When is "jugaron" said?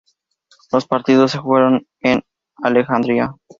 1.37-1.85